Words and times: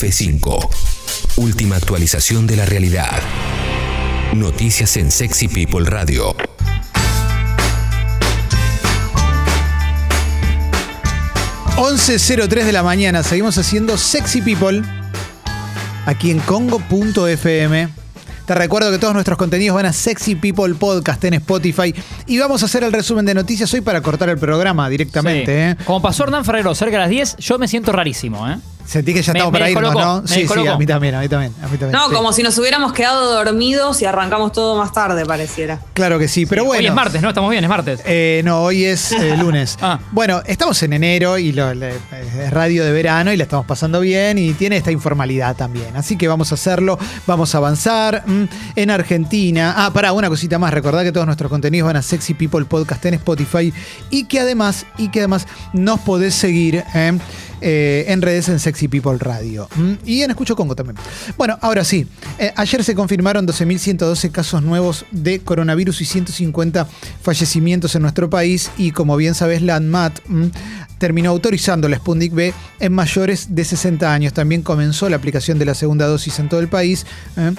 F5. 0.00 0.68
Última 1.36 1.76
actualización 1.76 2.46
de 2.46 2.56
la 2.56 2.64
realidad. 2.64 3.20
Noticias 4.34 4.96
en 4.96 5.10
Sexy 5.10 5.48
People 5.48 5.84
Radio. 5.88 6.34
...11.03 11.76 12.64
de 12.64 12.72
la 12.72 12.82
mañana... 12.82 13.22
...seguimos 13.22 13.58
haciendo 13.58 13.96
Sexy 13.98 14.40
People... 14.42 14.82
...aquí 16.06 16.30
en 16.30 16.38
Congo.fm... 16.40 17.88
Te 18.46 18.54
recuerdo 18.54 18.90
que 18.90 18.98
todos 18.98 19.14
nuestros 19.14 19.38
contenidos 19.38 19.76
van 19.76 19.86
a 19.86 19.92
Sexy 19.92 20.34
People 20.34 20.74
Podcast 20.74 21.22
en 21.24 21.34
Spotify. 21.34 21.94
Y 22.26 22.38
vamos 22.38 22.62
a 22.62 22.66
hacer 22.66 22.82
el 22.82 22.92
resumen 22.92 23.24
de 23.24 23.32
noticias 23.32 23.72
hoy 23.74 23.80
para 23.80 24.00
cortar 24.00 24.28
el 24.28 24.38
programa 24.38 24.88
directamente. 24.88 25.44
Sí. 25.46 25.82
¿eh? 25.82 25.84
Como 25.84 26.02
pasó 26.02 26.24
Hernán 26.24 26.44
Ferrero 26.44 26.74
cerca 26.74 26.96
de 26.96 27.02
las 27.02 27.10
10, 27.10 27.36
yo 27.36 27.58
me 27.58 27.68
siento 27.68 27.92
rarísimo, 27.92 28.48
¿eh? 28.50 28.58
Sentí 28.90 29.14
que 29.14 29.22
ya 29.22 29.30
estamos 29.32 29.52
me 29.52 29.58
para 29.60 29.70
irnos, 29.70 29.94
¿no? 29.94 30.22
me 30.22 30.26
Sí, 30.28 30.48
sí, 30.48 30.66
a 30.66 30.76
mí 30.76 30.84
también, 30.84 31.14
a 31.14 31.20
mí 31.20 31.28
también. 31.28 31.52
A 31.62 31.68
mí 31.68 31.78
también 31.78 31.92
No, 31.92 32.08
sí. 32.08 32.12
como 32.14 32.32
si 32.32 32.42
nos 32.42 32.58
hubiéramos 32.58 32.92
quedado 32.92 33.32
dormidos 33.44 34.02
y 34.02 34.04
arrancamos 34.04 34.50
todo 34.50 34.76
más 34.76 34.92
tarde, 34.92 35.24
pareciera. 35.24 35.78
Claro 35.92 36.18
que 36.18 36.26
sí, 36.26 36.44
pero 36.44 36.64
bueno. 36.64 36.80
Hoy 36.80 36.86
es 36.88 36.92
martes, 36.94 37.22
¿no? 37.22 37.28
Estamos 37.28 37.50
bien, 37.52 37.62
es 37.62 37.70
martes. 37.70 38.00
Eh, 38.04 38.42
no, 38.44 38.62
hoy 38.62 38.84
es 38.86 39.12
eh, 39.12 39.36
lunes. 39.40 39.78
Ah. 39.80 40.00
Bueno, 40.10 40.42
estamos 40.44 40.82
en 40.82 40.92
enero 40.92 41.38
y 41.38 41.52
lo- 41.52 41.72
le- 41.72 41.90
es 41.94 42.50
radio 42.50 42.84
de 42.84 42.90
verano 42.90 43.32
y 43.32 43.36
la 43.36 43.44
estamos 43.44 43.64
pasando 43.64 44.00
bien 44.00 44.38
y 44.38 44.54
tiene 44.54 44.76
esta 44.76 44.90
informalidad 44.90 45.54
también. 45.54 45.96
Así 45.96 46.16
que 46.16 46.26
vamos 46.26 46.50
a 46.50 46.56
hacerlo, 46.56 46.98
vamos 47.28 47.54
a 47.54 47.58
avanzar. 47.58 48.24
Mm, 48.26 48.44
En 48.74 48.90
Argentina. 48.90 49.74
Ah, 49.76 49.92
pará, 49.92 50.12
una 50.12 50.28
cosita 50.28 50.58
más. 50.58 50.74
Recordad 50.74 51.02
que 51.04 51.12
todos 51.12 51.26
nuestros 51.26 51.48
contenidos 51.48 51.86
van 51.86 51.96
a 51.96 52.02
Sexy 52.02 52.34
People 52.34 52.64
Podcast 52.64 53.04
en 53.06 53.14
Spotify 53.14 53.72
y 54.10 54.24
que 54.24 54.40
además, 54.40 54.84
y 54.98 55.10
que 55.10 55.20
además 55.20 55.46
nos 55.72 56.00
podés 56.00 56.34
seguir. 56.34 56.82
eh, 56.94 57.18
eh, 57.60 58.04
en 58.08 58.22
redes 58.22 58.48
en 58.48 58.58
Sexy 58.58 58.88
People 58.88 59.16
Radio. 59.18 59.68
Mm, 59.76 59.92
Y 60.04 60.22
en 60.22 60.30
Escucho 60.30 60.56
Congo 60.56 60.74
también. 60.74 60.96
Bueno, 61.36 61.58
ahora 61.60 61.84
sí. 61.84 62.06
Eh, 62.38 62.52
ayer 62.56 62.82
se 62.84 62.94
confirmaron 62.94 63.46
12.112 63.46 64.30
casos 64.30 64.62
nuevos 64.62 65.04
de 65.10 65.40
coronavirus 65.40 66.00
y 66.00 66.04
150 66.04 66.88
fallecimientos 67.22 67.94
en 67.94 68.02
nuestro 68.02 68.30
país. 68.30 68.70
Y 68.78 68.92
como 68.92 69.16
bien 69.16 69.34
sabes, 69.34 69.62
la 69.62 69.76
ANMAT 69.76 70.20
mm, 70.26 70.46
terminó 70.98 71.30
autorizando 71.30 71.88
la 71.88 71.96
Sputnik 71.96 72.32
B 72.32 72.52
en 72.78 72.92
mayores 72.92 73.54
de 73.54 73.64
60 73.64 74.12
años. 74.12 74.32
También 74.32 74.62
comenzó 74.62 75.08
la 75.08 75.16
aplicación 75.16 75.58
de 75.58 75.64
la 75.64 75.74
segunda 75.74 76.06
dosis 76.06 76.38
en 76.38 76.48
todo 76.48 76.60
el 76.60 76.68
país. 76.68 77.06
eh, 77.36 77.52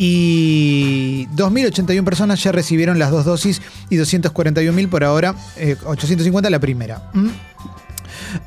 y 0.00 1.26
2.081 1.34 2.04
personas 2.04 2.40
ya 2.42 2.52
recibieron 2.52 2.98
las 3.00 3.10
dos 3.10 3.24
dosis 3.24 3.60
y 3.90 3.96
241.000 3.96 4.88
por 4.88 5.02
ahora, 5.02 5.34
eh, 5.56 5.76
850 5.84 6.48
la 6.50 6.60
primera. 6.60 7.10
Mm. 7.12 7.28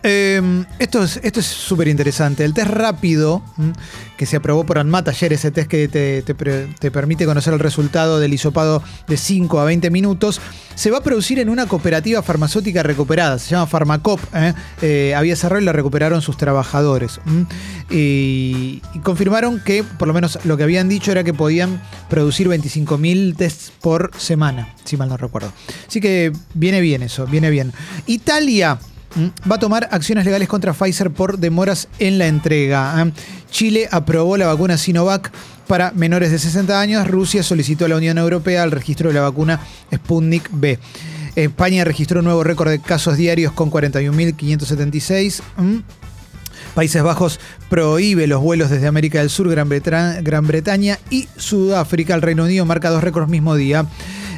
Eh, 0.04 0.64
esto 0.80 1.04
es 1.04 1.20
esto 1.24 1.40
es 1.40 1.46
súper 1.46 1.88
interesante. 1.88 2.44
El 2.46 2.54
test 2.54 2.70
rápido 2.70 3.44
que 4.18 4.26
se 4.26 4.38
aprobó 4.38 4.66
por 4.66 4.78
ANMAT 4.78 5.10
ayer, 5.10 5.34
ese 5.34 5.52
test 5.52 5.70
que 5.70 5.88
te, 5.88 6.22
te 6.22 6.92
permite 6.92 7.26
conocer 7.26 7.54
el 7.54 7.60
resultado 7.60 8.20
del 8.20 8.34
hisopado 8.34 8.84
de 9.08 9.18
5 9.18 9.60
a 9.60 9.66
20 9.66 9.90
minutos, 9.90 10.42
se 10.76 10.92
va 10.92 11.00
a 11.00 11.04
producir 11.04 11.40
en 11.40 11.50
una 11.50 11.68
cooperativa 11.68 12.22
farmacéutica 12.22 12.84
recuperada. 12.84 13.40
Se 13.40 13.52
llama 13.52 13.68
Farmacop. 13.68 14.20
¿eh? 14.34 14.54
Eh, 14.82 15.14
había 15.16 15.36
cerrado 15.36 15.62
y 15.62 15.66
la 15.66 15.74
recuperaron 15.74 16.22
sus 16.22 16.38
trabajadores. 16.38 17.20
Y, 17.90 18.82
y 18.94 19.00
confirmaron 19.00 19.60
que, 19.60 19.84
por 19.84 20.08
lo 20.08 20.14
menos 20.14 20.40
lo 20.46 20.58
que 20.58 20.64
habían 20.64 20.90
dicho 20.90 21.12
era 21.12 21.24
que 21.24 21.34
podían 21.34 21.82
producir 22.10 22.48
25.000 22.48 23.36
tests 23.36 23.72
por 23.82 24.12
semana, 24.18 24.74
si 24.84 24.98
mal 24.98 25.10
no 25.10 25.18
recuerdo. 25.18 25.52
Así 25.88 26.02
que 26.02 26.32
viene 26.54 26.82
bien 26.82 27.04
eso, 27.04 27.26
viene 27.28 27.50
bien. 27.50 27.74
Italia 28.08 28.80
va 29.50 29.56
a 29.56 29.60
tomar 29.60 29.90
acciones 29.92 30.26
legales 30.26 30.48
contra 30.48 30.74
Pfizer 30.74 31.12
por 31.12 31.38
demoras 31.38 31.88
en 32.00 32.18
la 32.18 32.28
entrega. 32.28 33.02
¿eh? 33.02 33.12
Chile 33.50 33.88
aprobó 33.92 34.38
la 34.38 34.48
vacuna 34.48 34.78
Sinovac 34.78 35.32
para 35.68 35.92
menores 35.92 36.32
de 36.32 36.40
60 36.40 36.80
años. 36.80 37.08
Rusia 37.08 37.44
solicitó 37.44 37.86
a 37.86 37.90
la 37.90 37.98
Unión 37.98 38.18
Europea 38.18 38.64
el 38.64 38.72
registro 38.72 39.10
de 39.10 39.16
la 39.16 39.22
vacuna 39.22 39.60
Sputnik 39.94 40.50
B. 40.52 40.80
España 41.36 41.84
registró 41.84 42.20
un 42.20 42.26
nuevo 42.26 42.44
récord 42.44 42.70
de 42.70 42.80
casos 42.80 43.18
diarios 43.18 43.54
con 43.54 43.72
41.576. 43.72 45.42
¿Mm? 45.58 45.78
Países 46.76 47.04
Bajos 47.04 47.40
prohíbe 47.70 48.28
los 48.28 48.42
vuelos 48.42 48.70
desde 48.70 48.88
América 48.88 49.20
del 49.20 49.30
Sur, 49.30 49.50
Gran, 49.50 50.48
Bretaña 50.48 51.00
y 51.10 51.28
Sudáfrica. 51.36 52.16
El 52.16 52.22
Reino 52.22 52.44
Unido 52.44 52.66
marca 52.66 52.90
dos 52.90 53.04
récords 53.04 53.30
mismo 53.30 53.56
día. 53.56 53.86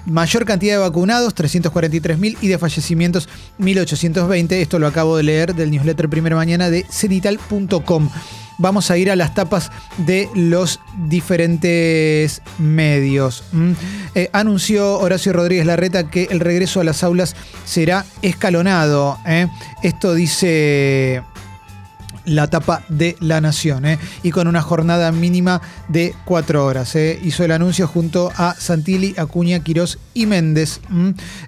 Mayor 0.06 0.46
cantidad 0.46 0.74
de 0.74 0.80
vacunados, 0.80 1.34
343.000 1.36 2.38
y 2.41 2.47
de 2.47 2.58
fallecimientos, 2.58 3.30
1.820. 3.59 4.52
Esto 4.53 4.80
lo 4.80 4.88
acabo 4.88 5.16
de 5.16 5.24
leer 5.24 5.56
del 5.56 5.72
newsletter 5.72 6.09
Primera 6.09 6.36
Mañana 6.36 6.69
de 6.69 6.86
cenital.com. 6.90 8.09
Vamos 8.58 8.92
a 8.92 8.97
ir 8.97 9.09
a 9.09 9.16
las 9.16 9.34
tapas 9.34 9.72
de 9.97 10.30
los 10.36 10.80
diferentes 11.08 12.42
medios. 12.59 13.44
Eh, 14.13 14.30
anunció 14.31 15.00
Horacio 15.00 15.34
Rodríguez 15.34 15.66
Larreta 15.66 16.09
que 16.09 16.28
el 16.30 16.40
regreso 16.40 16.80
a 16.80 16.84
las 16.84 17.03
aulas 17.03 17.36
será 17.66 18.06
escalonado. 18.22 19.18
¿eh? 19.25 19.47
Esto 19.81 20.13
dice 20.13 21.24
la 22.25 22.47
tapa 22.47 22.84
de 22.89 23.16
la 23.19 23.41
Nación, 23.41 23.85
¿eh? 23.85 24.00
y 24.22 24.31
con 24.31 24.47
una 24.47 24.61
jornada 24.61 25.11
mínima 25.11 25.61
de 25.89 26.13
cuatro 26.25 26.66
horas. 26.66 26.95
¿eh? 26.95 27.19
Hizo 27.23 27.44
el 27.44 27.51
anuncio 27.51 27.88
junto 27.88 28.31
a 28.38 28.56
Santilli, 28.57 29.13
Acuña, 29.17 29.59
Quirós 29.59 30.00
y 30.13 30.25
Méndez. 30.25 30.79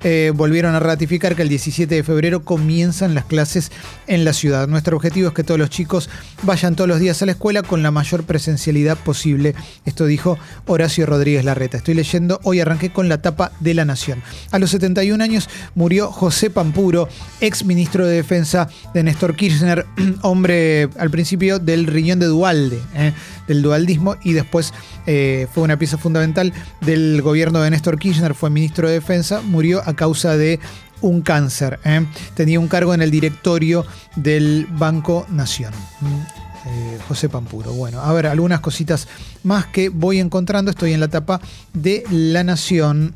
Eh, 0.04 0.32
volvieron 0.36 0.76
a 0.76 0.80
ratificar 0.80 1.36
que 1.36 1.44
el 1.44 1.50
17 1.50 1.94
de 1.94 2.04
febrero 2.04 2.44
comienzan 2.44 3.16
las 3.16 3.26
clases 3.26 3.72
en 4.08 4.26
la 4.26 4.34
ciudad. 4.34 4.68
Nuestro 4.68 4.98
objetivo 4.98 5.30
es 5.30 5.34
que 5.34 5.44
todos 5.44 5.60
los 5.60 5.70
chicos 5.70 6.10
vayan 6.44 6.76
todos 6.76 6.88
los 6.88 7.00
días 7.00 7.22
a 7.22 7.26
la 7.26 7.34
escuela 7.34 7.64
con 7.64 7.84
la 7.84 7.92
mayor 7.92 8.24
presencialidad 8.24 8.98
posible. 8.98 9.56
Esto 9.86 10.06
dijo 10.06 10.38
Horacio 10.66 11.06
Rodríguez 11.06 11.46
Larreta. 11.46 11.78
Estoy 11.78 11.94
leyendo, 11.94 12.40
hoy 12.44 12.60
arranqué 12.60 12.92
con 12.92 13.10
la 13.10 13.22
tapa 13.22 13.52
de 13.60 13.74
la 13.74 13.86
Nación. 13.86 14.22
A 14.52 14.60
los 14.60 14.72
71 14.72 15.24
años 15.24 15.50
murió 15.76 16.12
José 16.12 16.50
Pampuro, 16.50 17.08
ex 17.40 17.64
ministro 17.64 18.06
de 18.06 18.16
Defensa 18.16 18.68
de 18.94 19.04
Néstor 19.04 19.36
Kirchner, 19.36 19.86
hombre 20.22 20.65
al 20.98 21.10
principio 21.10 21.60
del 21.60 21.88
riñón 21.88 22.20
de 22.20 22.28
Dualde, 22.28 22.80
¿eh? 22.96 23.14
del 23.48 23.62
dualdismo, 23.62 24.16
y 24.24 24.34
después 24.34 24.74
eh, 25.06 25.48
fue 25.54 25.64
una 25.64 25.78
pieza 25.78 25.98
fundamental 25.98 26.54
del 26.82 27.22
gobierno 27.22 27.62
de 27.62 27.70
Néstor 27.70 28.00
Kirchner, 28.00 28.34
fue 28.34 28.50
ministro 28.50 28.88
de 28.88 28.96
Defensa, 28.96 29.42
murió 29.42 29.82
a 29.86 29.96
causa 29.96 30.38
de 30.38 30.60
un 31.02 31.22
cáncer. 31.22 31.80
¿eh? 31.84 32.06
Tenía 32.34 32.60
un 32.60 32.68
cargo 32.68 32.94
en 32.94 33.02
el 33.02 33.12
directorio 33.12 33.86
del 34.16 34.68
Banco 34.72 35.26
Nación. 35.30 35.74
¿m? 36.02 36.46
Eh, 36.68 36.98
José 37.08 37.30
Pampuro. 37.30 37.74
Bueno, 37.74 38.02
a 38.02 38.12
ver, 38.14 38.26
algunas 38.26 38.60
cositas 38.60 39.08
más 39.44 39.68
que 39.68 39.90
voy 39.90 40.20
encontrando. 40.20 40.72
Estoy 40.72 40.94
en 40.94 41.00
la 41.00 41.10
tapa 41.10 41.40
de 41.74 42.04
La 42.10 42.44
Nación. 42.44 43.14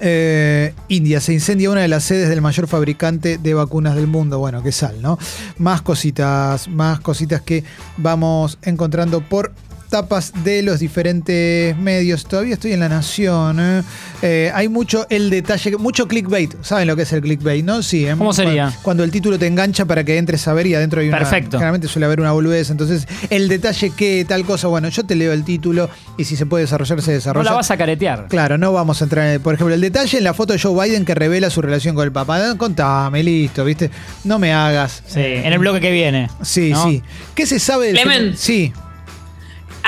Eh, 0.00 0.74
India, 0.88 1.20
se 1.20 1.32
incendia 1.32 1.70
una 1.70 1.80
de 1.80 1.88
las 1.88 2.04
sedes 2.04 2.28
del 2.28 2.40
mayor 2.40 2.66
fabricante 2.66 3.38
de 3.38 3.54
vacunas 3.54 3.94
del 3.94 4.06
mundo. 4.06 4.38
Bueno, 4.38 4.62
qué 4.62 4.72
sal, 4.72 5.00
¿no? 5.00 5.18
Más 5.58 5.82
cositas, 5.82 6.68
más 6.68 7.00
cositas 7.00 7.40
que 7.42 7.64
vamos 7.96 8.58
encontrando 8.62 9.20
por 9.20 9.52
tapas 9.86 10.32
de 10.44 10.62
los 10.62 10.80
diferentes 10.80 11.76
medios. 11.76 12.24
Todavía 12.24 12.54
estoy 12.54 12.72
en 12.72 12.80
La 12.80 12.88
Nación. 12.88 13.58
¿eh? 13.60 13.82
Eh, 14.22 14.50
hay 14.54 14.68
mucho 14.68 15.06
el 15.10 15.30
detalle, 15.30 15.76
mucho 15.76 16.08
clickbait. 16.08 16.54
¿Saben 16.62 16.86
lo 16.86 16.96
que 16.96 17.02
es 17.02 17.12
el 17.12 17.20
clickbait, 17.22 17.64
no? 17.64 17.82
Sí. 17.82 18.06
¿eh? 18.06 18.14
¿Cómo 18.16 18.32
sería? 18.32 18.64
Cuando, 18.64 18.82
cuando 18.82 19.04
el 19.04 19.10
título 19.10 19.38
te 19.38 19.46
engancha 19.46 19.84
para 19.84 20.04
que 20.04 20.18
entres 20.18 20.46
a 20.48 20.52
ver 20.54 20.66
y 20.66 20.74
adentro 20.74 21.00
hay 21.00 21.08
una... 21.08 21.18
Perfecto. 21.18 21.52
Generalmente 21.58 21.88
suele 21.88 22.06
haber 22.06 22.20
una 22.20 22.32
boludez. 22.32 22.70
Entonces, 22.70 23.06
el 23.30 23.48
detalle 23.48 23.90
que 23.90 24.24
tal 24.28 24.44
cosa, 24.44 24.68
bueno, 24.68 24.88
yo 24.88 25.04
te 25.04 25.14
leo 25.14 25.32
el 25.32 25.44
título 25.44 25.88
y 26.16 26.24
si 26.24 26.36
se 26.36 26.46
puede 26.46 26.64
desarrollar, 26.64 27.00
se 27.02 27.10
No 27.10 27.14
desarrolla. 27.16 27.50
la 27.50 27.56
vas 27.56 27.70
a 27.70 27.76
caretear. 27.76 28.26
Claro, 28.28 28.58
no 28.58 28.72
vamos 28.72 29.00
a 29.00 29.04
entrar 29.04 29.26
en, 29.28 29.40
por 29.40 29.54
ejemplo, 29.54 29.74
el 29.74 29.80
detalle 29.80 30.18
en 30.18 30.24
la 30.24 30.34
foto 30.34 30.52
de 30.52 30.58
Joe 30.58 30.86
Biden 30.88 31.04
que 31.04 31.14
revela 31.14 31.50
su 31.50 31.62
relación 31.62 31.94
con 31.94 32.04
el 32.04 32.12
papá. 32.12 32.56
Contame, 32.56 33.22
listo, 33.22 33.64
¿viste? 33.64 33.90
No 34.24 34.38
me 34.38 34.52
hagas. 34.52 35.02
Sí, 35.06 35.20
en 35.20 35.52
el 35.52 35.58
bloque 35.58 35.80
que 35.80 35.90
viene. 35.90 36.28
Sí, 36.42 36.70
¿no? 36.70 36.88
sí. 36.88 37.02
¿Qué 37.34 37.46
se 37.46 37.58
sabe 37.58 37.86
del 37.86 37.94
Clemen. 37.96 38.12
fenómeno? 38.14 38.36
Sí. 38.38 38.72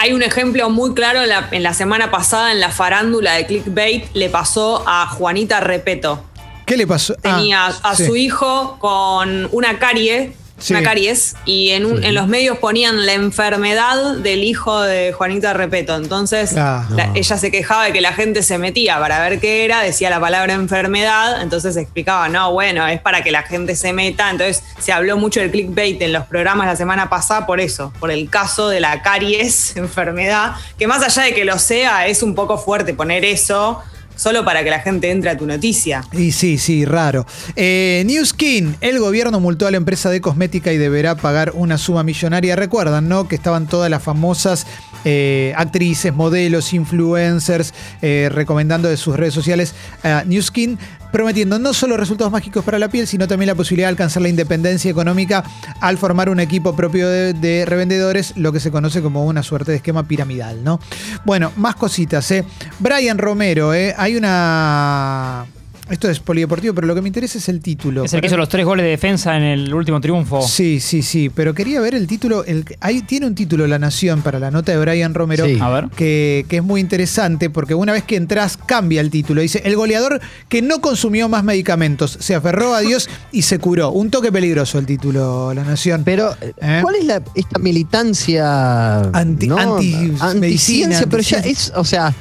Hay 0.00 0.12
un 0.12 0.22
ejemplo 0.22 0.70
muy 0.70 0.94
claro 0.94 1.22
en 1.22 1.28
la, 1.28 1.48
en 1.50 1.64
la 1.64 1.74
semana 1.74 2.08
pasada 2.12 2.52
en 2.52 2.60
la 2.60 2.70
farándula 2.70 3.32
de 3.32 3.46
Clickbait, 3.46 4.04
le 4.14 4.28
pasó 4.30 4.84
a 4.86 5.08
Juanita 5.08 5.58
Repeto. 5.58 6.22
¿Qué 6.66 6.76
le 6.76 6.86
pasó? 6.86 7.14
Ah, 7.24 7.34
Tenía 7.36 7.66
a 7.66 7.96
sí. 7.96 8.06
su 8.06 8.14
hijo 8.14 8.76
con 8.78 9.48
una 9.50 9.80
carie, 9.80 10.34
Sí. 10.58 10.74
una 10.74 10.82
caries, 10.82 11.36
y 11.44 11.70
en, 11.70 11.86
un- 11.86 12.02
en 12.02 12.14
los 12.14 12.26
medios 12.26 12.58
ponían 12.58 13.06
la 13.06 13.12
enfermedad 13.14 14.16
del 14.16 14.42
hijo 14.42 14.80
de 14.82 15.12
Juanita 15.12 15.52
Repeto. 15.52 15.94
Entonces 15.96 16.54
Ah. 16.56 16.86
la- 16.90 17.10
ella 17.14 17.36
se 17.38 17.50
quejaba 17.50 17.84
de 17.84 17.92
que 17.92 18.00
la 18.00 18.12
gente 18.12 18.42
se 18.42 18.58
metía 18.58 18.98
para 18.98 19.20
ver 19.20 19.40
qué 19.40 19.64
era, 19.64 19.80
decía 19.82 20.10
la 20.10 20.20
palabra 20.20 20.52
enfermedad, 20.54 21.42
entonces 21.42 21.76
explicaba, 21.76 22.28
no, 22.28 22.52
bueno, 22.52 22.86
es 22.88 23.00
para 23.00 23.22
que 23.22 23.30
la 23.30 23.42
gente 23.42 23.76
se 23.76 23.92
meta. 23.92 24.30
Entonces 24.30 24.62
se 24.78 24.92
habló 24.92 25.16
mucho 25.16 25.40
del 25.40 25.50
clickbait 25.50 26.00
en 26.02 26.12
los 26.12 26.26
programas 26.26 26.66
la 26.66 26.76
semana 26.76 27.08
pasada 27.08 27.46
por 27.46 27.60
eso, 27.60 27.92
por 28.00 28.10
el 28.10 28.28
caso 28.28 28.68
de 28.68 28.80
la 28.80 29.02
caries, 29.02 29.76
enfermedad, 29.76 30.52
que 30.78 30.86
más 30.86 31.02
allá 31.02 31.22
de 31.22 31.34
que 31.34 31.44
lo 31.44 31.58
sea, 31.58 32.06
es 32.06 32.22
un 32.22 32.34
poco 32.34 32.58
fuerte 32.58 32.94
poner 32.94 33.24
eso 33.24 33.80
solo 34.18 34.44
para 34.44 34.64
que 34.64 34.70
la 34.70 34.80
gente 34.80 35.10
entre 35.10 35.30
a 35.30 35.38
tu 35.38 35.46
noticia. 35.46 36.04
Y 36.12 36.32
sí, 36.32 36.58
sí, 36.58 36.84
raro. 36.84 37.24
Eh, 37.56 38.02
New 38.04 38.24
Skin, 38.26 38.76
el 38.80 38.98
gobierno 38.98 39.40
multó 39.40 39.66
a 39.66 39.70
la 39.70 39.76
empresa 39.76 40.10
de 40.10 40.20
cosmética 40.20 40.72
y 40.72 40.76
deberá 40.76 41.14
pagar 41.14 41.52
una 41.54 41.78
suma 41.78 42.02
millonaria. 42.02 42.56
Recuerdan, 42.56 43.08
¿no? 43.08 43.28
Que 43.28 43.36
estaban 43.36 43.68
todas 43.68 43.88
las 43.90 44.02
famosas 44.02 44.66
eh, 45.04 45.54
actrices, 45.56 46.12
modelos, 46.12 46.72
influencers, 46.72 47.72
eh, 48.02 48.28
recomendando 48.32 48.88
de 48.88 48.96
sus 48.96 49.16
redes 49.16 49.34
sociales 49.34 49.74
a 50.02 50.24
New 50.26 50.42
Skin, 50.42 50.78
prometiendo 51.12 51.58
no 51.58 51.74
solo 51.74 51.96
resultados 51.96 52.32
mágicos 52.32 52.64
para 52.64 52.78
la 52.78 52.88
piel, 52.88 53.06
sino 53.06 53.26
también 53.26 53.48
la 53.48 53.54
posibilidad 53.54 53.88
de 53.88 53.90
alcanzar 53.90 54.22
la 54.22 54.28
independencia 54.28 54.90
económica 54.90 55.44
al 55.80 55.98
formar 55.98 56.28
un 56.28 56.40
equipo 56.40 56.74
propio 56.76 57.08
de, 57.08 57.32
de 57.32 57.64
revendedores, 57.64 58.34
lo 58.36 58.52
que 58.52 58.60
se 58.60 58.70
conoce 58.70 59.02
como 59.02 59.24
una 59.26 59.42
suerte 59.42 59.72
de 59.72 59.78
esquema 59.78 60.06
piramidal, 60.06 60.62
¿no? 60.62 60.80
Bueno, 61.24 61.52
más 61.56 61.76
cositas, 61.76 62.30
¿eh? 62.30 62.44
Brian 62.78 63.18
Romero, 63.18 63.74
¿eh? 63.74 63.94
Hay 63.96 64.16
una... 64.16 65.46
Esto 65.90 66.10
es 66.10 66.20
polideportivo, 66.20 66.74
pero 66.74 66.86
lo 66.86 66.94
que 66.94 67.00
me 67.00 67.08
interesa 67.08 67.38
es 67.38 67.48
el 67.48 67.60
título. 67.60 68.04
Es 68.04 68.12
el 68.12 68.20
que 68.20 68.26
hizo 68.26 68.36
los 68.36 68.48
tres 68.48 68.64
goles 68.66 68.84
de 68.84 68.90
defensa 68.90 69.36
en 69.36 69.42
el 69.42 69.72
último 69.72 70.00
triunfo. 70.00 70.42
Sí, 70.42 70.80
sí, 70.80 71.02
sí, 71.02 71.30
pero 71.30 71.54
quería 71.54 71.80
ver 71.80 71.94
el 71.94 72.06
título. 72.06 72.44
El, 72.44 72.64
ahí 72.80 73.00
tiene 73.02 73.26
un 73.26 73.34
título 73.34 73.66
La 73.66 73.78
Nación 73.78 74.20
para 74.22 74.38
la 74.38 74.50
nota 74.50 74.72
de 74.72 74.78
Brian 74.78 75.14
Romero 75.14 75.46
Sí. 75.46 75.56
A 75.60 75.70
ver. 75.70 75.88
que, 75.96 76.44
que 76.48 76.58
es 76.58 76.62
muy 76.62 76.80
interesante 76.80 77.48
porque 77.48 77.74
una 77.74 77.92
vez 77.92 78.04
que 78.04 78.16
entras 78.16 78.56
cambia 78.58 79.00
el 79.00 79.10
título. 79.10 79.40
Dice, 79.40 79.62
el 79.64 79.76
goleador 79.76 80.20
que 80.48 80.60
no 80.62 80.80
consumió 80.80 81.28
más 81.28 81.42
medicamentos, 81.44 82.18
se 82.20 82.34
aferró 82.34 82.74
a 82.74 82.80
Dios 82.80 83.08
y 83.32 83.42
se 83.42 83.58
curó. 83.58 83.90
Un 83.90 84.10
toque 84.10 84.30
peligroso 84.30 84.78
el 84.78 84.84
título 84.86 85.54
La 85.54 85.64
Nación. 85.64 86.02
Pero, 86.04 86.36
¿Eh? 86.60 86.80
¿cuál 86.82 86.96
es 86.96 87.04
la, 87.04 87.22
esta 87.34 87.58
militancia? 87.60 89.00
Anti- 89.12 89.46
¿no? 89.48 89.56
anti- 89.58 90.12
medicina, 90.38 91.00
pero 91.08 91.22
ya 91.22 91.38
es, 91.38 91.72
o 91.74 91.84
sea, 91.84 92.14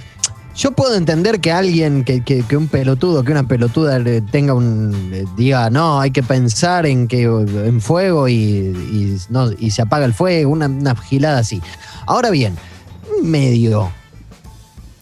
yo 0.57 0.71
puedo 0.71 0.95
entender 0.95 1.39
que 1.39 1.51
alguien, 1.51 2.03
que, 2.03 2.23
que- 2.23 2.43
que 2.43 2.57
un 2.57 2.67
pelotudo, 2.67 3.23
que 3.23 3.31
una 3.31 3.47
pelotuda 3.47 3.99
le 3.99 4.21
tenga 4.21 4.53
un, 4.55 5.11
eh, 5.13 5.25
diga, 5.37 5.69
no, 5.69 5.99
hay 6.01 6.11
que 6.11 6.23
pensar 6.23 6.85
en 6.87 7.07
que 7.07 7.23
en 7.23 7.79
fuego 7.79 8.27
y, 8.27 8.35
y 8.35 9.17
no, 9.29 9.51
y 9.51 9.69
se 9.71 9.83
apaga 9.83 10.05
el 10.05 10.13
fuego, 10.13 10.51
una, 10.51 10.65
una 10.67 10.95
gilada 10.95 11.39
así. 11.39 11.61
Ahora 12.07 12.31
bien, 12.31 12.55
un 13.21 13.29
medio. 13.29 13.91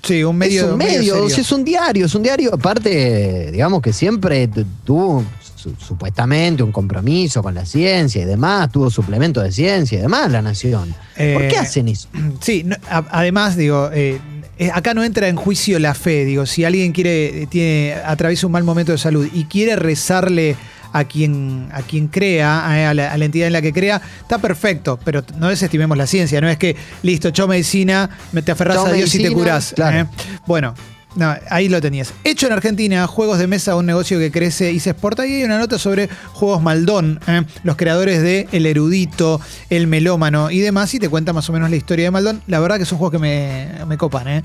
sí, 0.04 0.24
un 0.24 0.38
medio. 0.38 0.66
es 0.66 0.72
un 0.72 0.78
medio, 0.78 1.13
serio. 1.13 1.24
o 1.25 1.30
sea, 1.30 1.40
es 1.42 1.52
un 1.52 1.63
diario, 1.63 2.06
es 2.06 2.16
un 2.16 2.24
diario, 2.24 2.54
aparte, 2.54 3.50
digamos 3.52 3.81
que 3.81 3.94
siempre 3.94 4.48
tu- 4.50 4.66
tuvo 4.84 5.24
su- 5.56 5.74
supuestamente 5.78 6.62
un 6.63 6.72
compromiso 6.72 7.42
con 7.42 7.56
la 7.56 7.66
ciencia 7.66 8.22
y 8.22 8.25
demás, 8.25 8.69
tuvo 8.72 8.90
suplemento 8.92 9.42
de 9.42 9.52
ciencia 9.52 9.98
y 9.98 10.02
demás, 10.02 10.30
la 10.31 10.42
nación. 10.42 10.90
¿Por 11.16 11.24
Eh, 11.44 11.48
qué 11.50 11.57
hacen 11.57 11.88
eso? 11.88 12.10
Sí, 12.42 12.63
no, 12.66 12.75
a- 12.90 13.06
además, 13.10 13.56
digo, 13.56 13.90
eh, 13.94 14.19
eh, 14.19 14.35
acá 14.74 14.94
no 14.94 15.04
entra 15.04 15.28
en 15.28 15.36
juicio 15.36 15.80
la 15.80 15.94
fe. 15.94 16.25
Digo, 16.25 16.46
si 16.46 16.63
alguien 16.63 16.92
quiere, 16.92 17.44
eh, 17.44 17.48
tiene, 17.48 17.96
atraviesa 18.06 18.46
un 18.46 18.54
mal 18.54 18.63
momento 18.63 18.92
de 18.92 18.98
salud 18.98 19.28
y 19.34 19.46
quiere 19.46 19.75
rezarle 19.75 20.56
a 20.94 21.04
quien, 21.04 21.68
a 21.74 21.81
quien 21.81 22.07
crea, 22.07 22.63
eh, 22.78 22.86
a 22.86 22.94
la, 22.94 23.12
a 23.12 23.18
la 23.18 23.25
entidad 23.25 23.48
en 23.48 23.54
la 23.54 23.62
que 23.62 23.74
crea, 23.74 24.02
está 24.22 24.38
perfecto, 24.38 24.98
pero 25.04 25.24
no 25.38 25.50
desestimemos 25.50 25.98
la 25.98 26.07
ciencia, 26.07 26.40
no 26.40 26.48
es 26.48 26.57
que, 26.57 26.78
listo, 27.04 27.31
chao 27.31 27.50
medicina, 27.50 28.10
me 28.31 28.42
te 28.42 28.54
aferras 28.54 28.78
a 28.78 28.94
Dios 28.94 29.13
y 29.16 29.24
te 29.24 29.31
curás. 29.31 29.74
claro. 29.75 30.00
eh. 30.00 30.06
Bueno. 30.48 30.74
No, 31.16 31.34
ahí 31.50 31.70
lo 31.70 31.80
tenías. 31.82 32.14
Hecho 32.24 32.48
en 32.48 32.54
Argentina, 32.54 33.08
juegos 33.08 33.40
de 33.40 33.48
mesa, 33.48 33.76
un 33.78 33.86
negocio 33.86 34.20
que 34.20 34.32
crece 34.32 34.72
y 34.74 34.80
se 34.80 34.90
exporta. 34.90 35.26
Y 35.26 35.34
hay 35.36 35.44
una 35.44 35.58
nota 35.58 35.80
sobre 35.80 36.10
Juegos 36.34 36.62
Maldón, 36.62 37.20
eh, 37.28 37.44
los 37.64 37.78
creadores 37.78 38.22
de 38.22 38.48
El 38.52 38.66
Erudito, 38.66 39.40
El 39.70 39.88
Melómano 39.88 40.52
y 40.52 40.60
demás. 40.60 40.94
Y 40.94 41.00
te 41.00 41.08
cuenta 41.08 41.32
más 41.32 41.50
o 41.50 41.54
menos 41.54 41.70
la 41.70 41.78
historia 41.78 42.06
de 42.06 42.12
Maldón. 42.12 42.42
La 42.48 42.60
verdad 42.60 42.78
que 42.78 42.86
son 42.86 42.98
juegos 42.98 43.14
que 43.14 43.20
me, 43.20 43.70
me 43.88 43.98
copan. 43.98 44.28
eh. 44.28 44.44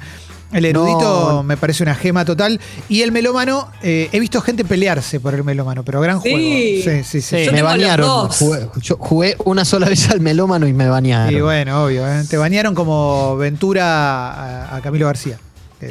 El 0.52 0.64
Erudito 0.64 1.30
No. 1.32 1.42
me 1.44 1.56
parece 1.56 1.84
una 1.84 1.94
gema 1.94 2.24
total. 2.24 2.60
Y 2.88 3.02
El 3.02 3.12
Melómano, 3.12 3.68
eh, 3.82 4.08
he 4.10 4.18
visto 4.18 4.40
gente 4.40 4.64
pelearse 4.64 5.20
por 5.20 5.32
El 5.34 5.44
Melómano, 5.44 5.84
pero 5.84 6.00
gran 6.00 6.20
Sí. 6.22 6.30
juego. 6.30 6.38
Sí, 6.38 6.82
sí, 7.04 7.20
sí. 7.20 7.44
Sí. 7.44 7.50
me 7.52 7.58
Yo 7.58 7.64
bañaron. 7.64 8.28
Jugué, 8.30 8.68
yo 8.80 8.96
jugué 8.98 9.36
una 9.44 9.64
sola 9.64 9.88
vez 9.88 10.10
al 10.10 10.20
melómano 10.20 10.66
y 10.66 10.72
me 10.72 10.88
bañaron. 10.88 11.32
Y 11.32 11.40
bueno, 11.40 11.84
obvio. 11.84 12.06
eh. 12.08 12.24
Te 12.28 12.36
bañaron 12.36 12.74
como 12.74 13.36
Ventura 13.36 14.32
a, 14.72 14.76
a 14.76 14.80
Camilo 14.80 15.06
García. 15.06 15.38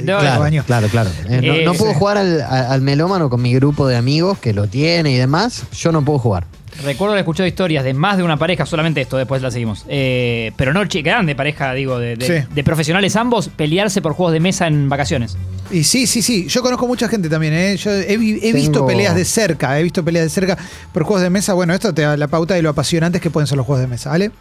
No, 0.04 0.20
Claro, 0.20 0.64
claro, 0.66 0.88
claro. 0.88 1.10
Eh, 1.28 1.42
no, 1.42 1.54
Eh, 1.54 1.66
no 1.66 1.74
puedo 1.74 1.94
jugar 1.94 2.18
al, 2.18 2.82
melómano 2.82 3.30
con 3.30 3.42
mi 3.42 3.54
grupo 3.54 3.88
de 3.88 3.96
amigos 3.96 4.38
que 4.40 4.54
lo 4.54 4.68
tiene 4.68 5.12
y 5.12 5.18
demás. 5.18 5.64
Yo 5.74 5.92
no 5.92 6.04
puedo 6.04 6.20
jugar. 6.20 6.46
Recuerdo 6.84 7.14
haber 7.14 7.24
escuchado 7.24 7.48
historias 7.48 7.84
de 7.84 7.94
más 7.94 8.16
de 8.18 8.24
una 8.24 8.38
pareja, 8.38 8.66
solamente 8.66 9.02
esto, 9.02 9.18
después 9.18 9.42
la 9.42 9.52
seguimos. 9.52 9.86
Eh, 9.90 10.52
pero 10.56 10.72
no 10.72 10.82
grande 10.88 11.36
pareja, 11.36 11.74
digo, 11.74 11.98
de, 12.00 12.16
de- 12.16 12.42
Sí. 12.42 12.48
de 12.54 12.64
profesionales 12.64 13.16
ambos, 13.16 13.50
pelearse 13.50 14.02
por 14.02 14.14
juegos 14.14 14.32
de 14.34 14.40
mesa 14.40 14.68
en 14.68 14.88
vacaciones. 14.88 15.36
Y 15.72 15.84
sí, 15.84 16.08
sí, 16.08 16.22
sí. 16.22 16.48
Yo 16.48 16.62
conozco 16.62 16.88
mucha 16.88 17.10
gente 17.10 17.28
también. 17.28 17.54
¿eh? 17.54 17.76
Yo 17.76 17.92
he, 17.92 18.16
vi- 18.18 18.40
he 18.42 18.54
visto 18.54 18.72
Tengo- 18.80 18.88
peleas 18.88 19.16
de 19.16 19.26
cerca. 19.26 19.78
He 19.80 19.84
visto 19.84 20.06
peleas 20.06 20.26
de 20.26 20.30
cerca 20.30 20.58
por 20.94 21.04
juegos 21.04 21.22
de 21.24 21.30
mesa. 21.32 21.54
Bueno, 21.54 21.74
esto 21.74 21.94
te 21.94 22.04
da 22.04 22.16
la 22.16 22.28
pauta 22.28 22.54
de 22.54 22.62
lo 22.62 22.70
apasionantes 22.70 23.20
que 23.22 23.30
pueden 23.30 23.48
ser 23.48 23.58
los 23.58 23.66
juegos 23.66 23.82
de 23.82 23.88
mesa, 23.88 24.12
¿vale? 24.12 24.32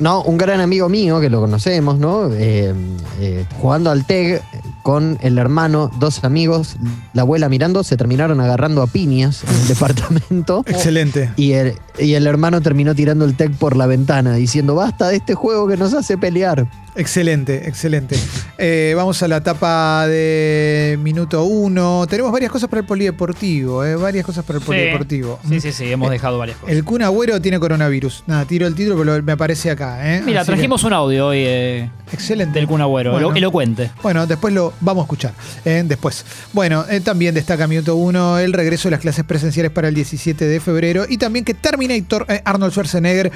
No, 0.00 0.22
un 0.22 0.38
gran 0.38 0.60
amigo 0.60 0.88
mío 0.88 1.20
que 1.20 1.28
lo 1.28 1.40
conocemos, 1.42 1.98
¿no? 1.98 2.32
Eh, 2.32 2.72
eh, 3.20 3.44
jugando 3.60 3.90
al 3.90 4.06
TEG 4.06 4.40
con 4.82 5.18
el 5.20 5.38
hermano, 5.38 5.90
dos 5.98 6.24
amigos, 6.24 6.76
la 7.12 7.22
abuela 7.22 7.48
mirando, 7.48 7.84
se 7.84 7.96
terminaron 7.96 8.40
agarrando 8.40 8.82
a 8.82 8.86
piñas 8.86 9.44
en 9.44 9.54
el 9.54 9.68
departamento. 9.68 10.64
Excelente. 10.66 11.30
Y 11.36 11.52
el, 11.52 11.74
y 11.98 12.14
el 12.14 12.26
hermano 12.26 12.60
terminó 12.60 12.94
tirando 12.94 13.24
el 13.24 13.36
TEG 13.36 13.56
por 13.56 13.76
la 13.76 13.86
ventana, 13.86 14.34
diciendo, 14.34 14.74
basta 14.74 15.08
de 15.08 15.16
este 15.16 15.34
juego 15.34 15.68
que 15.68 15.76
nos 15.76 15.94
hace 15.94 16.18
pelear. 16.18 16.66
Excelente, 16.96 17.68
excelente. 17.68 18.16
Eh, 18.58 18.92
vamos 18.96 19.22
a 19.22 19.28
la 19.28 19.36
etapa 19.38 20.06
de 20.08 20.98
minuto 21.00 21.44
uno. 21.44 22.04
Tenemos 22.08 22.32
varias 22.32 22.50
cosas 22.50 22.68
para 22.68 22.80
el 22.80 22.86
polideportivo, 22.86 23.84
¿eh? 23.84 23.94
Varias 23.94 24.26
cosas 24.26 24.44
para 24.44 24.58
el 24.58 24.64
polideportivo. 24.64 25.38
Sí, 25.48 25.60
sí, 25.60 25.72
sí, 25.72 25.90
hemos 25.92 26.10
dejado 26.10 26.36
varias 26.38 26.58
cosas. 26.58 26.74
El 26.74 26.84
Kun 26.84 27.02
Agüero 27.02 27.40
tiene 27.40 27.60
coronavirus. 27.60 28.24
Nada, 28.26 28.44
tiro 28.44 28.66
el 28.66 28.74
título, 28.74 28.98
pero 28.98 29.22
me 29.22 29.32
aparece 29.32 29.70
acá. 29.70 30.16
¿eh? 30.16 30.20
Mira, 30.24 30.40
Así 30.40 30.48
que- 30.50 30.54
trajimos 30.56 30.82
un 30.84 30.92
audio 30.92 31.28
hoy 31.28 31.44
eh, 31.46 31.90
Excelente. 32.12 32.58
del 32.58 32.66
Kun 32.66 32.80
Agüero, 32.80 33.12
Bueno. 33.12 33.28
elo- 33.28 33.36
elocuente. 33.36 33.90
Bueno, 34.02 34.26
después 34.26 34.52
lo 34.52 34.72
vamos 34.80 35.02
a 35.02 35.04
escuchar. 35.04 35.32
después. 35.64 36.24
Bueno, 36.52 36.84
también 37.04 37.34
destaca 37.34 37.66
Minuto 37.68 37.94
1 37.96 38.38
el 38.40 38.52
regreso 38.52 38.88
de 38.88 38.92
las 38.92 39.00
clases 39.00 39.24
presenciales 39.24 39.70
para 39.70 39.88
el 39.88 39.94
17 39.94 40.44
de 40.44 40.60
febrero 40.60 41.06
y 41.08 41.18
también 41.18 41.44
que 41.44 41.54
Terminator, 41.54 42.26
Arnold 42.44 42.72
Schwarzenegger, 42.72 43.30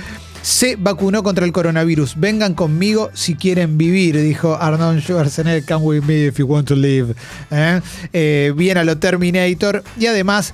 se 0.45 0.77
vacunó 0.77 1.23
contra 1.23 1.47
el 1.47 1.53
coronavirus. 1.53 2.21
Vengan 2.21 2.53
conmigo 2.53 3.11
si 3.15 3.35
quieren 3.35 3.79
vivir, 3.79 4.21
dijo 4.21 4.55
Arnold 4.55 5.01
Schwarzenegger. 5.01 5.65
Come 5.65 5.87
with 5.87 6.03
me 6.03 6.27
if 6.27 6.39
you 6.39 6.47
want 6.47 6.69
to 6.69 6.77
live. 6.77 7.15
Eh, 7.51 7.81
eh, 8.13 8.53
bien 8.55 8.77
a 8.77 8.85
lo 8.85 8.99
Terminator. 8.99 9.83
Y 9.99 10.05
además 10.05 10.53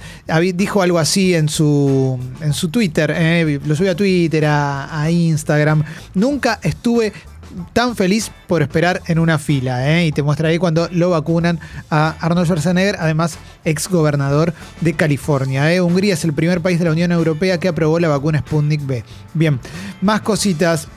dijo 0.55 0.81
algo 0.81 1.01
así 1.01 1.35
en 1.35 1.49
su, 1.49 2.21
en 2.41 2.53
su 2.53 2.69
Twitter. 2.69 3.13
eh, 3.17 3.59
lo 3.67 3.75
subió 3.75 3.91
a 3.91 3.97
Twitter, 3.97 4.45
a, 4.45 5.03
a 5.03 5.11
Instagram. 5.11 5.83
Nunca 6.15 6.61
estuve 6.63 7.12
tan 7.73 7.97
feliz 7.97 8.30
por 8.47 8.62
esperar 8.62 9.02
en 9.07 9.19
una 9.19 9.38
fila. 9.38 9.90
¿eh? 9.90 10.07
Y 10.07 10.12
te 10.12 10.23
muestra 10.23 10.49
ahí 10.49 10.59
cuando 10.59 10.88
lo 10.92 11.11
vacunan 11.11 11.59
a 11.90 12.16
Arnold 12.21 12.47
Schwarzenegger, 12.47 12.97
además 12.99 13.38
ex 13.64 13.88
gobernador 13.88 14.52
de 14.80 14.95
California. 14.95 15.73
¿eh? 15.73 15.80
Hungría 15.80 16.14
es 16.14 16.25
el 16.25 16.33
primer 16.33 16.61
país 16.61 16.78
de 16.78 16.85
la 16.85 16.92
Unión 16.92 17.12
Europea 17.12 17.59
que 17.59 17.69
aprobó 17.69 17.99
la 17.99 18.09
vacuna 18.09 18.40
Sputnik 18.40 18.85
B. 18.87 19.04
Bien, 19.35 19.61
más 20.00 20.21
cositas. 20.23 20.88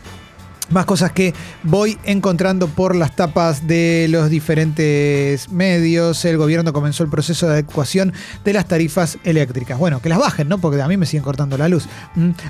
Más 0.70 0.86
cosas 0.86 1.12
que 1.12 1.34
voy 1.64 1.98
encontrando 2.04 2.68
por 2.68 2.96
las 2.96 3.16
tapas 3.16 3.68
de 3.68 4.08
los 4.10 4.30
diferentes 4.30 5.50
medios. 5.50 6.24
El 6.26 6.38
gobierno 6.38 6.74
comenzó 6.74 7.04
el 7.04 7.10
proceso 7.10 7.48
de 7.48 7.54
adecuación 7.54 8.14
de 8.44 8.54
las 8.54 8.68
tarifas 8.68 9.18
eléctricas. 9.24 9.78
Bueno, 9.78 10.02
que 10.02 10.10
las 10.10 10.20
bajen, 10.20 10.48
¿no? 10.48 10.60
Porque 10.60 10.82
a 10.82 10.88
mí 10.88 10.98
me 10.98 11.06
siguen 11.06 11.24
cortando 11.24 11.58
la 11.58 11.68
luz. 11.68 11.88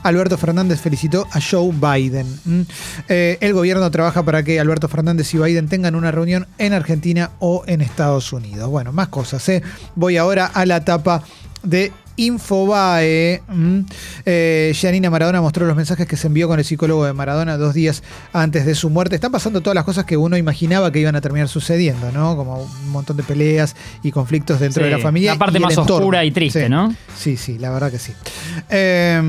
Alberto 0.04 0.38
Fernández 0.38 0.80
felicitó 0.80 1.28
a 1.32 1.40
Joe 1.42 1.72
Biden. 1.74 2.68
Eh, 3.10 3.38
el 3.42 3.54
gobierno 3.54 3.90
trabaja 3.92 4.24
para 4.24 4.44
que 4.44 4.60
Alberto 4.60 4.88
Fernández 4.88 5.34
y 5.34 5.38
Biden 5.40 5.68
tengan 5.68 5.96
una 5.96 6.12
reunión 6.12 6.48
en 6.60 6.74
Argentina 6.74 7.32
o 7.40 7.64
en 7.68 7.82
Estados 7.82 8.32
Unidos. 8.32 8.70
Bueno, 8.70 8.92
más 8.92 9.08
cosas. 9.08 9.48
¿eh? 9.50 9.64
Voy 9.96 10.18
ahora 10.18 10.46
a 10.46 10.66
la 10.66 10.86
tapa 10.86 11.24
de 11.64 11.92
Infobae. 12.18 13.42
Mm. 13.48 13.80
Eh, 14.26 14.74
Janina 14.80 15.10
Maradona 15.10 15.42
mostró 15.42 15.66
los 15.66 15.76
mensajes 15.76 16.08
que 16.08 16.18
se 16.18 16.28
envió 16.28 16.48
con 16.48 16.60
el 16.60 16.66
psicólogo 16.66 17.06
de 17.06 17.14
Maradona 17.14 17.58
dos 17.58 17.74
días 17.74 18.04
antes 18.34 18.66
de 18.66 18.76
su 18.76 18.90
muerte. 18.90 19.16
Están 19.16 19.32
pasando 19.32 19.62
todas 19.62 19.76
las 19.76 19.84
cosas 19.84 20.06
que 20.06 20.18
uno 20.18 20.38
imaginaba 20.38 20.92
que 20.92 21.00
iban 21.00 21.16
a 21.16 21.22
terminar 21.22 21.48
sucediendo, 21.50 22.12
¿no? 22.12 22.36
Como 22.36 22.64
un 22.64 22.90
montón 22.90 23.18
de 23.18 23.24
peleas 23.24 23.76
y 24.04 24.12
conflictos 24.12 24.60
dentro 24.60 24.84
Sí, 24.84 24.90
de 24.90 24.96
la 24.96 25.00
familia. 25.02 25.34
la 25.34 25.40
parte 25.40 25.60
más 25.60 25.78
oscura 25.78 26.24
y 26.26 26.32
triste, 26.32 26.64
Sí. 26.64 26.70
¿no? 26.70 26.96
Sí, 27.18 27.38
sí, 27.38 27.58
la 27.60 27.70
verdad 27.72 27.92
que 27.92 28.00
sí. 28.00 28.14
Eh, 28.70 29.22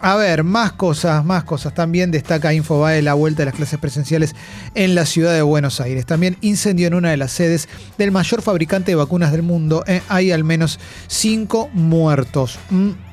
a 0.00 0.16
ver, 0.16 0.44
más 0.44 0.72
cosas, 0.72 1.24
más 1.24 1.44
cosas. 1.44 1.74
También 1.74 2.10
destaca 2.10 2.54
Infobae 2.54 3.02
la 3.02 3.14
vuelta 3.14 3.42
de 3.42 3.46
las 3.46 3.54
clases 3.54 3.78
presenciales 3.78 4.34
en 4.74 4.94
la 4.94 5.06
ciudad 5.06 5.34
de 5.34 5.42
Buenos 5.42 5.80
Aires. 5.80 6.06
También 6.06 6.36
incendio 6.40 6.86
en 6.86 6.94
una 6.94 7.10
de 7.10 7.16
las 7.16 7.32
sedes 7.32 7.68
del 7.96 8.12
mayor 8.12 8.42
fabricante 8.42 8.92
de 8.92 8.96
vacunas 8.96 9.32
del 9.32 9.42
mundo. 9.42 9.82
Eh, 9.86 10.02
hay 10.08 10.30
al 10.30 10.44
menos 10.44 10.78
cinco 11.08 11.68
muertos. 11.72 12.58
Mm. 12.70 13.07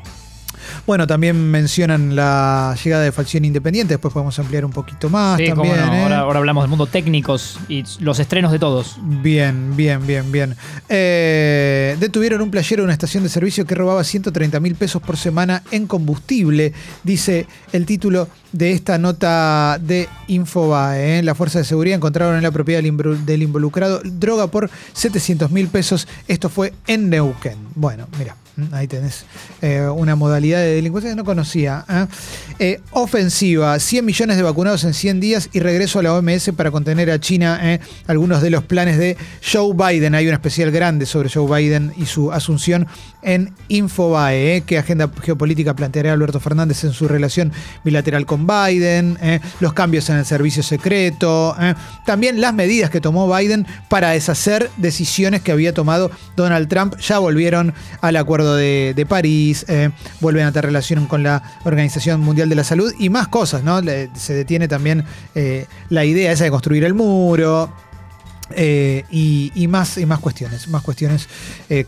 Bueno, 0.85 1.07
también 1.07 1.35
mencionan 1.51 2.15
la 2.15 2.75
llegada 2.83 3.03
de 3.03 3.11
Facción 3.11 3.45
Independiente, 3.45 3.93
después 3.95 4.13
podemos 4.13 4.37
ampliar 4.39 4.65
un 4.65 4.71
poquito 4.71 5.09
más 5.09 5.37
Sí, 5.37 5.49
cómo 5.49 5.63
también. 5.63 5.85
no. 5.85 5.93
¿eh? 5.93 6.01
ahora, 6.03 6.19
ahora 6.19 6.39
hablamos 6.39 6.63
del 6.63 6.69
mundo 6.69 6.85
técnicos 6.87 7.59
y 7.69 7.83
los 7.99 8.19
estrenos 8.19 8.51
de 8.51 8.59
todos. 8.59 8.97
Bien, 9.01 9.75
bien, 9.75 10.05
bien, 10.05 10.31
bien. 10.31 10.55
Eh, 10.89 11.95
detuvieron 11.99 12.41
un 12.41 12.51
playero 12.51 12.81
de 12.81 12.85
una 12.85 12.93
estación 12.93 13.23
de 13.23 13.29
servicio 13.29 13.65
que 13.65 13.75
robaba 13.75 14.03
130 14.03 14.59
mil 14.59 14.75
pesos 14.75 15.01
por 15.01 15.17
semana 15.17 15.63
en 15.71 15.87
combustible, 15.87 16.73
dice 17.03 17.47
el 17.71 17.85
título 17.85 18.27
de 18.51 18.71
esta 18.71 18.97
nota 18.97 19.77
de 19.81 20.07
Infobae. 20.27 21.19
¿eh? 21.19 21.23
La 21.23 21.35
Fuerza 21.35 21.59
de 21.59 21.65
Seguridad 21.65 21.97
encontraron 21.97 22.35
en 22.37 22.43
la 22.43 22.51
propiedad 22.51 22.81
del 22.81 23.41
involucrado 23.43 24.01
droga 24.03 24.47
por 24.47 24.69
700 24.93 25.51
mil 25.51 25.67
pesos. 25.67 26.07
Esto 26.27 26.49
fue 26.49 26.73
en 26.87 27.09
Neuquén. 27.09 27.57
Bueno, 27.75 28.07
mira. 28.17 28.35
Ahí 28.71 28.87
tenés 28.87 29.25
eh, 29.61 29.81
una 29.81 30.15
modalidad 30.15 30.59
de 30.59 30.75
delincuencia 30.75 31.11
que 31.11 31.15
no 31.17 31.25
conocía. 31.25 31.83
¿eh? 31.89 32.05
Eh, 32.59 32.81
ofensiva, 32.91 33.77
100 33.77 34.05
millones 34.05 34.37
de 34.37 34.43
vacunados 34.43 34.85
en 34.85 34.93
100 34.93 35.19
días 35.19 35.49
y 35.51 35.59
regreso 35.59 35.99
a 35.99 36.03
la 36.03 36.13
OMS 36.13 36.51
para 36.55 36.71
contener 36.71 37.11
a 37.11 37.19
China. 37.19 37.59
Algunos 38.07 38.41
de 38.41 38.49
los 38.49 38.63
planes 38.63 38.97
de 38.97 39.17
Joe 39.43 39.73
Biden. 39.73 40.15
Hay 40.15 40.27
un 40.27 40.33
especial 40.33 40.71
grande 40.71 41.05
sobre 41.05 41.29
Joe 41.29 41.53
Biden 41.53 41.93
y 41.97 42.05
su 42.05 42.31
asunción 42.31 42.87
en 43.21 43.53
Infobae. 43.67 44.61
¿Qué 44.65 44.77
agenda 44.77 45.11
geopolítica 45.21 45.75
planteará 45.75 46.13
Alberto 46.13 46.39
Fernández 46.39 46.83
en 46.85 46.93
su 46.93 47.07
relación 47.09 47.51
bilateral 47.83 48.25
con 48.25 48.47
Biden? 48.47 49.17
Los 49.59 49.73
cambios 49.73 50.09
en 50.09 50.17
el 50.17 50.25
servicio 50.25 50.63
secreto. 50.63 51.55
También 52.05 52.39
las 52.39 52.53
medidas 52.53 52.89
que 52.89 53.01
tomó 53.01 53.33
Biden 53.35 53.67
para 53.89 54.11
deshacer 54.11 54.69
decisiones 54.77 55.41
que 55.41 55.51
había 55.51 55.73
tomado 55.73 56.09
Donald 56.37 56.69
Trump. 56.69 56.97
Ya 56.99 57.19
volvieron 57.19 57.73
al 58.01 58.15
acuerdo 58.15 58.44
de, 58.53 59.05
París, 59.09 59.65
eh, 59.67 59.89
vuelven 60.19 60.45
a 60.45 60.51
tener 60.51 60.65
relación 60.65 61.07
con 61.07 61.23
la 61.23 61.41
Organización 61.63 62.21
Mundial 62.21 62.49
de 62.49 62.55
la 62.55 62.63
Salud 62.63 62.93
y 62.99 63.09
más 63.09 63.27
cosas, 63.27 63.63
¿no? 63.63 63.81
Se 64.15 64.33
detiene 64.33 64.67
también 64.67 65.03
eh, 65.33 65.65
la 65.89 66.05
idea 66.05 66.31
esa 66.31 66.43
de 66.43 66.51
construir 66.51 66.83
el 66.83 66.93
muro. 66.93 67.71
eh, 68.51 69.03
y, 69.09 69.51
y 69.55 69.67
más, 69.67 69.97
y 69.97 70.05
más 70.05 70.19
cuestiones, 70.19 70.67
más 70.67 70.83
cuestiones 70.83 71.27
que, 71.67 71.85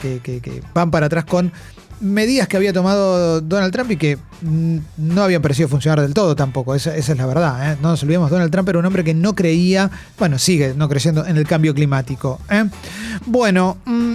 que- 0.00 0.62
van 0.72 0.90
para 0.90 1.06
atrás 1.06 1.24
con 1.26 1.52
medidas 2.00 2.46
que 2.46 2.56
había 2.56 2.72
tomado 2.72 3.40
Donald 3.40 3.72
Trump 3.72 3.90
y 3.90 3.96
que 3.96 4.18
no 4.40 5.22
habían 5.22 5.42
parecido 5.42 5.68
funcionar 5.68 6.00
del 6.00 6.14
todo 6.14 6.36
tampoco, 6.36 6.74
esa, 6.76 6.94
esa 6.96 7.12
es 7.12 7.18
la 7.18 7.26
verdad. 7.26 7.76
No 7.82 7.90
nos 7.90 8.02
olvidemos, 8.04 8.30
Donald 8.30 8.52
Trump 8.52 8.68
era 8.68 8.78
un 8.78 8.84
hombre 8.86 9.02
que 9.04 9.14
no 9.14 9.34
creía, 9.34 9.90
bueno, 10.18 10.38
sigue 10.38 10.74
no 10.76 10.88
creyendo 10.88 11.26
en 11.26 11.36
el 11.36 11.46
cambio 11.46 11.74
climático. 11.74 12.40
¿eh? 12.48 12.64
Bueno, 13.26 13.78
mm, 13.84 14.14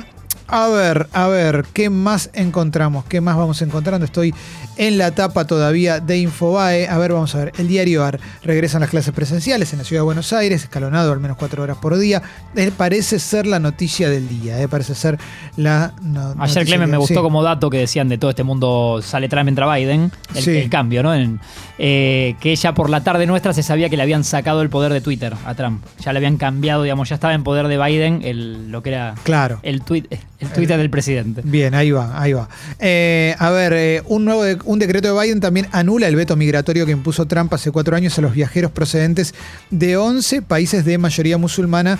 a 0.54 0.68
ver, 0.68 1.08
a 1.14 1.28
ver, 1.30 1.66
¿qué 1.74 1.90
más 1.90 2.30
encontramos? 2.34 3.06
¿Qué 3.06 3.22
más 3.22 3.36
vamos 3.36 3.60
encontrando? 3.64 4.06
Estoy 4.06 4.36
en 4.78 4.98
la 4.98 5.12
tapa 5.12 5.46
todavía 5.46 6.00
de 6.00 6.18
Infobae. 6.18 6.88
A 6.88 6.98
ver, 6.98 7.14
vamos 7.14 7.34
a 7.36 7.40
ver. 7.46 7.54
El 7.58 7.68
diario 7.68 8.04
AR. 8.04 8.20
Regresan 8.44 8.82
las 8.82 8.90
clases 8.90 9.14
presenciales 9.14 9.72
en 9.74 9.80
la 9.80 9.86
ciudad 9.86 10.02
de 10.02 10.06
Buenos 10.06 10.34
Aires, 10.34 10.64
escalonado 10.64 11.12
al 11.12 11.20
menos 11.20 11.38
cuatro 11.38 11.64
horas 11.64 11.78
por 11.78 11.98
día. 11.98 12.22
Eh, 12.56 12.72
parece 12.76 13.20
ser 13.20 13.46
la 13.46 13.60
noticia 13.60 14.10
del 14.10 14.28
día, 14.28 14.60
eh, 14.62 14.68
parece 14.68 14.96
ser 14.96 15.18
la 15.58 15.94
no- 16.02 16.36
Ayer 16.40 16.66
Clemen 16.66 16.90
me 16.90 16.98
gustó 16.98 17.16
sí. 17.16 17.22
como 17.22 17.44
dato 17.44 17.70
que 17.70 17.78
decían 17.78 18.10
de 18.10 18.18
todo 18.18 18.30
este 18.30 18.44
mundo 18.44 19.02
sale 19.04 19.30
Trump 19.30 19.48
entra 19.50 19.74
Biden, 19.74 20.12
el, 20.36 20.44
Sí. 20.44 20.52
el 20.58 20.70
cambio, 20.70 21.04
¿no? 21.04 21.14
En- 21.14 21.40
eh, 21.80 22.36
que 22.40 22.56
ya 22.56 22.74
por 22.74 22.90
la 22.90 23.04
tarde 23.04 23.26
nuestra 23.26 23.54
se 23.54 23.64
sabía 23.64 23.90
que 23.90 23.98
le 23.98 24.04
habían 24.04 24.24
sacado 24.24 24.62
el 24.62 24.70
poder 24.70 24.94
de 24.94 25.02
Twitter 25.02 25.34
a 25.46 25.56
Trump. 25.56 25.84
Ya 26.04 26.14
le 26.14 26.18
habían 26.20 26.38
cambiado, 26.38 26.84
digamos, 26.84 27.10
ya 27.10 27.16
estaba 27.16 27.34
en 27.34 27.44
poder 27.44 27.68
de 27.68 27.78
Biden 27.78 28.22
el, 28.24 28.72
lo 28.72 28.84
que 28.84 28.90
era 28.90 29.16
Claro. 29.24 29.60
el, 29.64 29.82
tweet, 29.82 30.06
el 30.40 30.50
Twitter 30.50 30.78
del 30.78 30.90
presidente. 30.90 31.42
Bien, 31.44 31.74
ahí 31.74 31.92
va, 31.92 32.20
ahí 32.22 32.34
va. 32.34 32.48
Eh, 32.80 33.36
a 33.40 33.50
ver, 33.50 33.74
eh, 33.74 34.02
un 34.06 34.26
nuevo 34.26 34.44
de- 34.44 34.58
un 34.66 34.80
decreto 34.80 35.14
de 35.14 35.22
Biden 35.22 35.40
también 35.40 35.68
anula 35.72 36.08
el 36.08 36.16
veto 36.16 36.36
migratorio 36.36 36.86
que 36.86 36.92
impuso 36.92 37.26
Trump 37.26 37.54
hace 37.54 37.72
cuatro 37.72 37.96
años 37.96 38.18
a 38.18 38.22
los 38.22 38.34
viajeros 38.34 38.72
procedentes 38.72 39.34
de 39.70 39.98
11 39.98 40.42
países 40.42 40.86
de 40.86 40.98
mayoría 40.98 41.38
musulmana, 41.38 42.00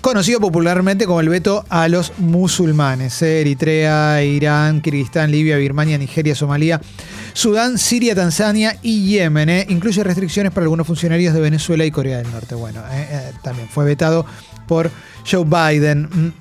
conocido 0.00 0.40
popularmente 0.40 1.06
como 1.06 1.20
el 1.20 1.28
veto 1.28 1.64
a 1.68 1.88
los 1.88 2.12
musulmanes. 2.18 3.22
Eritrea, 3.22 4.22
Irán, 4.22 4.80
Kirguistán, 4.80 5.30
Libia, 5.30 5.56
Birmania, 5.56 5.96
Nigeria, 5.98 6.34
Somalia, 6.34 6.80
Sudán, 7.32 7.78
Siria, 7.78 8.14
Tanzania 8.14 8.78
y 8.82 9.06
Yemen. 9.06 9.48
eh. 9.48 9.66
Incluye 9.68 10.02
restricciones 10.02 10.52
para 10.52 10.64
algunos 10.64 10.86
funcionarios 10.86 11.34
de 11.34 11.40
Venezuela 11.40 11.84
y 11.84 11.90
Corea 11.90 12.18
del 12.18 12.30
Norte. 12.30 12.54
Bueno, 12.54 12.80
eh, 12.90 13.08
eh, 13.10 13.32
también 13.42 13.68
fue 13.68 13.84
vetado 13.84 14.26
por 14.66 14.90
Joe 15.30 15.44
Biden. 15.44 16.34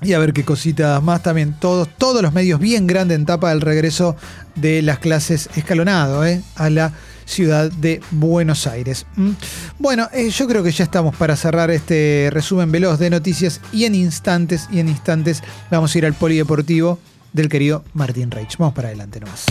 Y 0.00 0.12
a 0.12 0.18
ver 0.18 0.32
qué 0.32 0.44
cositas 0.44 1.02
más 1.02 1.22
también. 1.22 1.54
Todos, 1.58 1.88
todos 1.98 2.22
los 2.22 2.32
medios 2.32 2.60
bien 2.60 2.86
grandes 2.86 3.16
en 3.16 3.26
tapa 3.26 3.50
del 3.50 3.60
regreso 3.60 4.16
de 4.54 4.82
las 4.82 4.98
clases 4.98 5.48
escalonado 5.56 6.24
¿eh? 6.24 6.42
a 6.54 6.70
la 6.70 6.92
ciudad 7.24 7.70
de 7.70 8.00
Buenos 8.10 8.66
Aires. 8.66 9.06
Mm. 9.16 9.30
Bueno, 9.78 10.08
eh, 10.12 10.30
yo 10.30 10.46
creo 10.48 10.62
que 10.62 10.70
ya 10.70 10.84
estamos 10.84 11.14
para 11.16 11.36
cerrar 11.36 11.70
este 11.70 12.30
resumen 12.32 12.72
veloz 12.72 12.98
de 12.98 13.10
noticias 13.10 13.60
y 13.72 13.84
en 13.84 13.94
instantes, 13.94 14.68
y 14.70 14.80
en 14.80 14.88
instantes 14.88 15.42
vamos 15.70 15.94
a 15.94 15.98
ir 15.98 16.06
al 16.06 16.14
polideportivo 16.14 16.98
del 17.32 17.48
querido 17.48 17.84
Martín 17.92 18.30
Reich. 18.30 18.56
Vamos 18.56 18.74
para 18.74 18.88
adelante 18.88 19.20
nomás. 19.20 19.44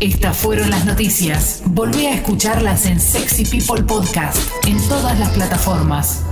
Estas 0.00 0.36
fueron 0.36 0.70
las 0.70 0.84
noticias. 0.84 1.62
Volví 1.66 2.06
a 2.06 2.14
escucharlas 2.14 2.86
en 2.86 2.98
Sexy 2.98 3.44
People 3.44 3.84
Podcast, 3.84 4.36
en 4.66 4.76
todas 4.88 5.16
las 5.18 5.30
plataformas. 5.30 6.24